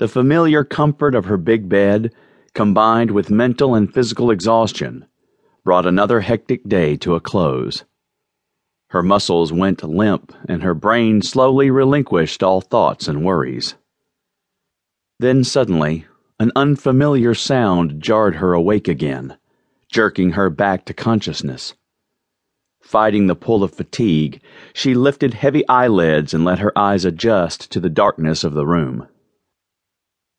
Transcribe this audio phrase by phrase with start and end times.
[0.00, 2.14] The familiar comfort of her big bed,
[2.54, 5.04] combined with mental and physical exhaustion,
[5.62, 7.84] brought another hectic day to a close.
[8.88, 13.74] Her muscles went limp, and her brain slowly relinquished all thoughts and worries.
[15.18, 16.06] Then suddenly,
[16.38, 19.36] an unfamiliar sound jarred her awake again,
[19.92, 21.74] jerking her back to consciousness.
[22.80, 24.40] Fighting the pull of fatigue,
[24.72, 29.06] she lifted heavy eyelids and let her eyes adjust to the darkness of the room.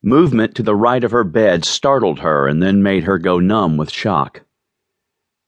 [0.04, 3.76] Movement to the right of her bed startled her and then made her go numb
[3.76, 4.42] with shock.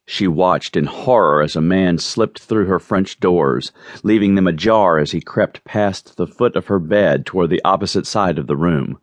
[0.07, 3.73] She watched in horror as a man slipped through her French doors,
[4.05, 8.07] leaving them ajar as he crept past the foot of her bed toward the opposite
[8.07, 9.01] side of the room.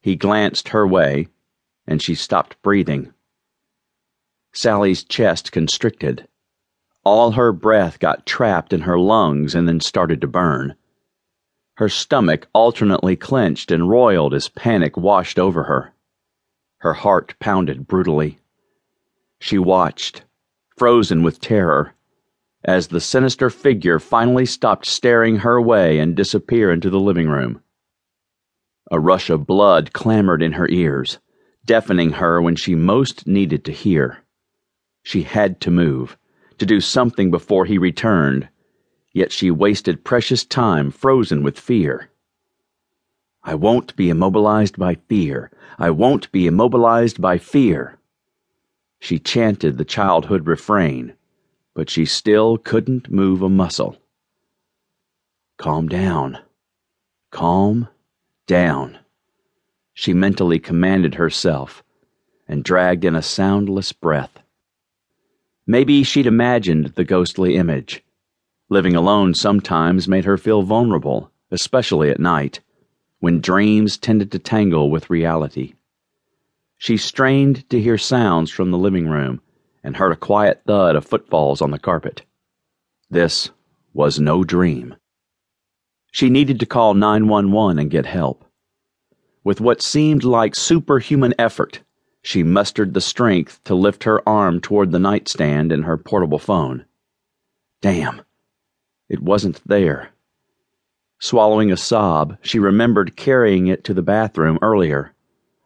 [0.00, 1.28] He glanced her way,
[1.86, 3.12] and she stopped breathing.
[4.52, 6.26] Sallie's chest constricted.
[7.04, 10.74] All her breath got trapped in her lungs and then started to burn.
[11.80, 15.94] Her stomach alternately clenched and roiled as panic washed over her.
[16.80, 18.38] Her heart pounded brutally.
[19.40, 20.24] She watched,
[20.76, 21.94] frozen with terror,
[22.62, 27.62] as the sinister figure finally stopped staring her way and disappeared into the living room.
[28.90, 31.18] A rush of blood clamored in her ears,
[31.64, 34.18] deafening her when she most needed to hear.
[35.02, 36.18] She had to move,
[36.58, 38.50] to do something before he returned,
[39.12, 42.10] yet she wasted precious time frozen with fear.
[43.42, 45.50] I won't be immobilized by fear.
[45.78, 47.98] I won't be immobilized by fear.
[48.98, 51.14] She chanted the childhood refrain,
[51.74, 53.96] but she still couldn't move a muscle.
[55.56, 56.38] Calm down.
[57.30, 57.88] Calm
[58.46, 58.98] down.
[59.94, 61.82] She mentally commanded herself
[62.46, 64.40] and dragged in a soundless breath.
[65.66, 68.02] Maybe she'd imagined the ghostly image.
[68.72, 72.60] Living alone sometimes made her feel vulnerable, especially at night,
[73.18, 75.74] when dreams tended to tangle with reality.
[76.78, 79.42] She strained to hear sounds from the living room
[79.82, 82.22] and heard a quiet thud of footfalls on the carpet.
[83.10, 83.50] This
[83.92, 84.94] was no dream.
[86.12, 88.44] She needed to call 911 and get help.
[89.42, 91.80] With what seemed like superhuman effort,
[92.22, 96.84] she mustered the strength to lift her arm toward the nightstand and her portable phone.
[97.80, 98.22] Damn.
[99.10, 100.10] It wasn't there.
[101.18, 105.12] Swallowing a sob, she remembered carrying it to the bathroom earlier.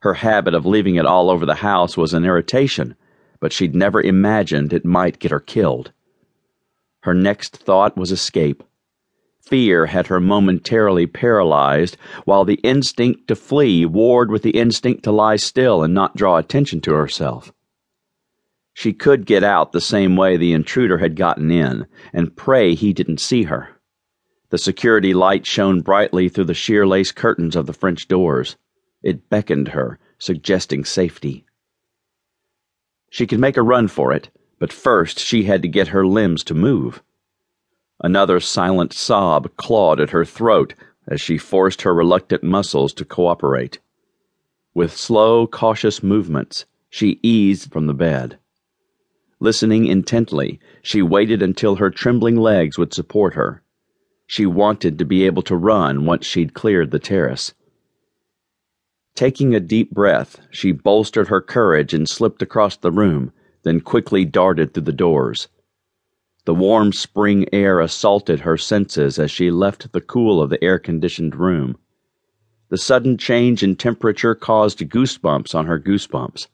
[0.00, 2.96] Her habit of leaving it all over the house was an irritation,
[3.40, 5.92] but she'd never imagined it might get her killed.
[7.02, 8.62] Her next thought was escape.
[9.42, 15.12] Fear had her momentarily paralyzed, while the instinct to flee warred with the instinct to
[15.12, 17.52] lie still and not draw attention to herself.
[18.74, 22.92] She could get out the same way the intruder had gotten in, and pray he
[22.92, 23.68] didn't see her.
[24.50, 28.56] The security light shone brightly through the sheer lace curtains of the French doors.
[29.02, 31.46] It beckoned her, suggesting safety.
[33.10, 36.42] She could make a run for it, but first she had to get her limbs
[36.44, 37.02] to move.
[38.02, 40.74] Another silent sob clawed at her throat
[41.06, 43.78] as she forced her reluctant muscles to cooperate.
[44.74, 48.38] With slow, cautious movements, she eased from the bed.
[49.44, 53.62] Listening intently, she waited until her trembling legs would support her.
[54.26, 57.52] She wanted to be able to run once she'd cleared the terrace.
[59.14, 63.32] Taking a deep breath, she bolstered her courage and slipped across the room,
[63.64, 65.48] then quickly darted through the doors.
[66.46, 70.78] The warm spring air assaulted her senses as she left the cool of the air
[70.78, 71.76] conditioned room.
[72.70, 76.46] The sudden change in temperature caused goosebumps on her goosebumps.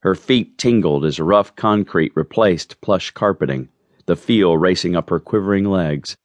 [0.00, 3.68] Her feet tingled as rough concrete replaced plush carpeting,
[4.06, 6.16] the feel racing up her quivering legs.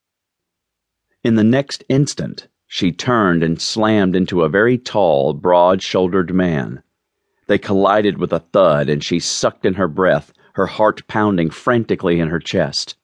[1.23, 6.83] In the next instant, she turned and slammed into a very tall, broad shouldered man.
[7.47, 12.19] They collided with a thud, and she sucked in her breath, her heart pounding frantically
[12.19, 12.95] in her chest.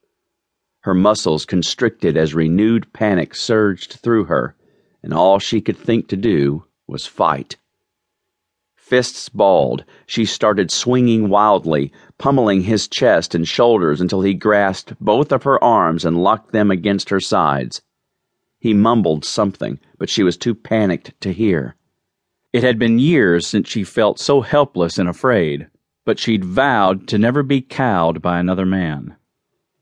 [0.81, 4.55] Her muscles constricted as renewed panic surged through her,
[5.03, 7.57] and all she could think to do was fight.
[8.89, 15.31] Fists balled, she started swinging wildly, pummeling his chest and shoulders until he grasped both
[15.31, 17.83] of her arms and locked them against her sides.
[18.59, 21.75] He mumbled something, but she was too panicked to hear.
[22.51, 25.67] It had been years since she felt so helpless and afraid,
[26.03, 29.15] but she'd vowed to never be cowed by another man.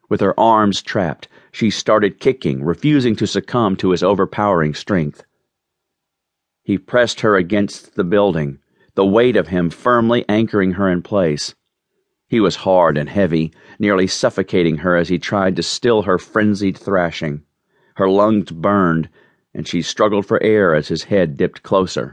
[0.10, 5.24] With her arms trapped, she started kicking, refusing to succumb to his overpowering strength.
[6.62, 8.60] He pressed her against the building,
[8.98, 11.54] the weight of him firmly anchoring her in place.
[12.28, 16.76] He was hard and heavy, nearly suffocating her as he tried to still her frenzied
[16.76, 17.44] thrashing.
[17.98, 19.08] Her lungs burned,
[19.54, 22.06] and she struggled for air as his head dipped closer.